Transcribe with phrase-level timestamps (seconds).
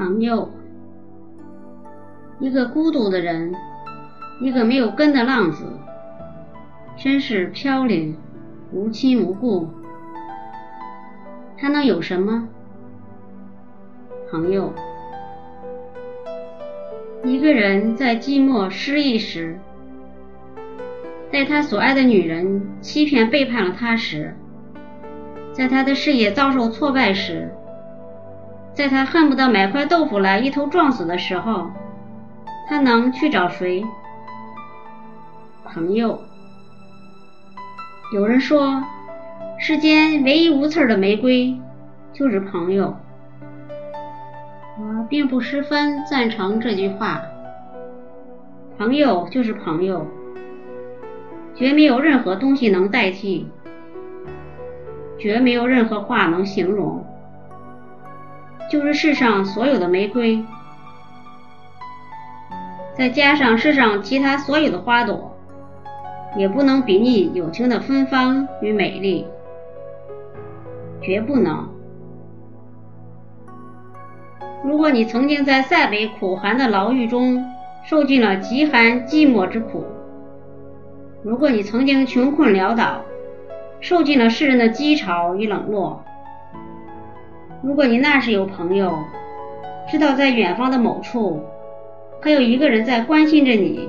[0.00, 0.48] 朋友，
[2.38, 3.54] 一个孤独的人，
[4.40, 5.66] 一个没有根的浪子，
[6.96, 8.16] 身世飘零，
[8.72, 9.68] 无亲无故，
[11.58, 12.48] 他能有什么？
[14.30, 14.72] 朋友，
[17.22, 19.60] 一个人在寂寞失意时，
[21.30, 24.34] 在他所爱的女人欺骗背叛了他时，
[25.52, 27.52] 在他的事业遭受挫败时，
[28.72, 31.70] 在他恨不得买块豆腐来一头撞死的时候，
[32.68, 33.84] 他能去找谁？
[35.64, 36.20] 朋友。
[38.12, 38.82] 有人说，
[39.58, 41.56] 世间唯一无刺的玫瑰
[42.12, 42.96] 就是朋友。
[44.78, 47.22] 我并不十分赞成这句话。
[48.78, 50.06] 朋友就是朋友，
[51.54, 53.46] 绝没有任何东西能代替，
[55.18, 57.04] 绝没有任何话能形容。
[58.70, 60.44] 就是世上所有的玫瑰，
[62.96, 65.36] 再加上世上其他所有的花朵，
[66.36, 69.26] 也不能比拟友情的芬芳与美丽，
[71.02, 71.68] 绝不能。
[74.62, 77.44] 如果你曾经在塞北苦寒的牢狱中
[77.84, 79.84] 受尽了极寒寂寞之苦，
[81.24, 83.02] 如果你曾经穷困潦倒，
[83.80, 86.04] 受尽了世人的讥嘲与冷落，
[87.62, 88.98] 如果你那时有朋友，
[89.90, 91.42] 知道在远方的某处
[92.20, 93.88] 还有一个人在关心着你，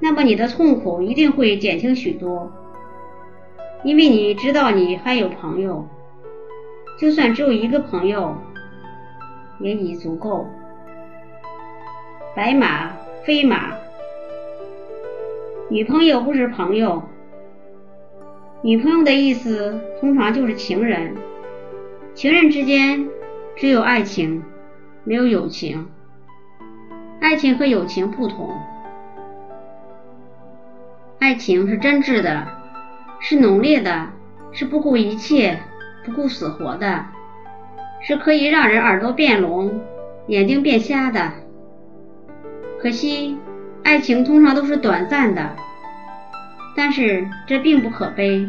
[0.00, 2.50] 那么你的痛苦一定会减轻许多，
[3.82, 5.86] 因为你知道你还有朋友，
[6.98, 8.36] 就算只有一个朋友。
[9.60, 10.48] 也已足够。
[12.34, 12.90] 白马
[13.22, 13.68] 非马，
[15.68, 17.00] 女朋友不是朋友。
[18.62, 21.14] 女朋友的意思通常就是情人，
[22.14, 23.08] 情人之间
[23.56, 24.44] 只有爱情，
[25.02, 25.88] 没有友情。
[27.20, 28.50] 爱情和友情不同，
[31.18, 32.46] 爱情是真挚的，
[33.20, 34.10] 是浓烈的，
[34.52, 35.58] 是不顾一切、
[36.04, 37.04] 不顾死活的。
[38.00, 39.80] 是可以让人耳朵变聋、
[40.28, 41.32] 眼睛变瞎的。
[42.78, 43.36] 可惜，
[43.82, 45.56] 爱情通常都是短暂的，
[46.76, 48.48] 但是这并不可悲，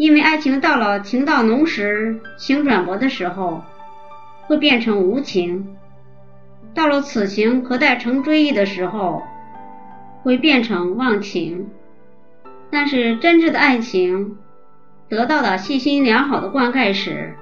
[0.00, 3.62] 因为爱情到了情到浓时、情转薄的时候，
[4.46, 5.62] 会变成无情；
[6.72, 9.22] 到了此情可待成追忆的时候，
[10.22, 11.68] 会变成忘情。
[12.70, 14.38] 但是真挚的爱情
[15.10, 17.34] 得到了细心良好的灌溉时，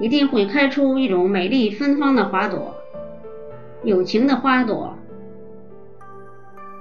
[0.00, 2.76] 一定会开出一种美丽芬芳的花朵，
[3.84, 4.98] 友情的花朵。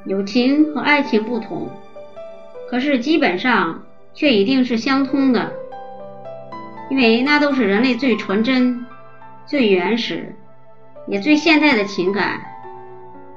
[0.05, 1.69] 友情和爱情不同，
[2.69, 3.83] 可是基本上
[4.13, 5.53] 却一定是相通的，
[6.89, 8.85] 因为那都是人类最纯真、
[9.45, 10.35] 最原始，
[11.07, 12.41] 也最现代的情感。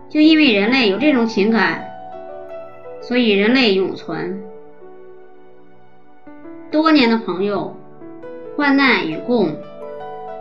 [0.09, 1.85] 就因为人类有这种情感，
[3.01, 4.43] 所以人类永存。
[6.71, 7.77] 多年的朋友，
[8.57, 9.57] 患难与共。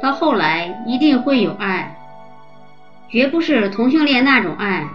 [0.01, 1.95] 到后来一定会有爱，
[3.07, 4.87] 绝不是同性恋那种爱，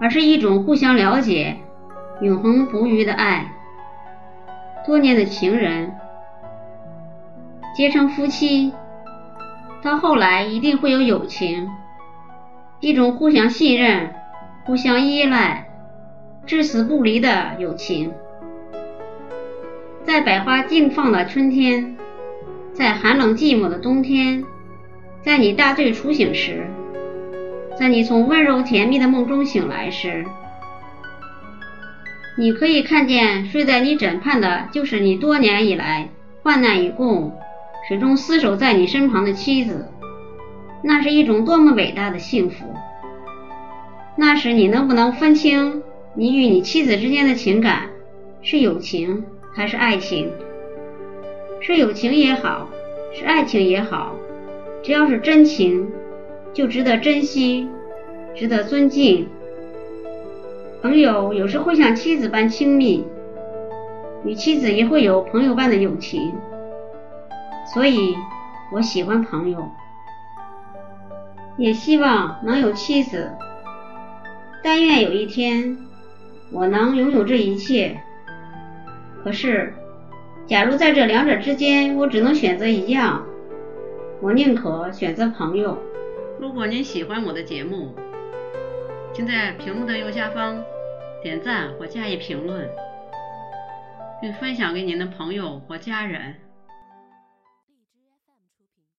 [0.00, 1.56] 而是一种互相了解、
[2.20, 3.52] 永恒不渝的爱。
[4.88, 5.92] 多年的情人
[7.76, 8.72] 结成夫妻，
[9.82, 11.68] 到后来一定会有友情，
[12.80, 14.14] 一种互相信任、
[14.64, 15.68] 互相依赖、
[16.46, 18.14] 至死不离的友情。
[20.04, 21.94] 在百花竞放的春天。
[22.72, 24.42] 在寒冷寂寞的冬天，
[25.20, 26.66] 在你大醉初醒时，
[27.78, 30.24] 在你从温柔甜蜜的梦中醒来时，
[32.40, 36.08] 你可以看见睡在你枕畔的，就是你多年以来
[36.44, 37.36] 患难与共、
[37.88, 39.88] 始终厮守在你身旁的妻子。
[40.80, 42.64] 那是一种多么伟大的幸福！
[44.16, 45.82] 那时你能不能分清
[46.14, 47.90] 你与你妻子之间的情感
[48.40, 50.30] 是友情还是爱情？
[51.60, 52.68] 是友情也好，
[53.12, 54.14] 是爱情也好，
[54.84, 55.88] 只要是真情，
[56.52, 57.66] 就值得珍惜，
[58.36, 59.26] 值得尊敬。
[60.80, 63.04] 朋友有时会像妻子般亲密，
[64.24, 66.32] 与妻子也会有朋友般的友情，
[67.74, 68.16] 所以
[68.72, 69.68] 我喜欢朋友，
[71.56, 73.32] 也希望能有妻子。
[74.62, 75.78] 但愿有一天
[76.52, 78.00] 我能拥有这一切。
[79.22, 79.74] 可是。
[80.46, 83.22] 假如在这两者之间，我只能选择一样，
[84.22, 85.76] 我宁可选择朋友。
[86.40, 87.94] 如果您喜欢我的节目，
[89.18, 90.64] 请在屏幕的右下方
[91.20, 92.70] 点赞或加以评论，
[94.20, 96.36] 并分享给您的朋友或家人。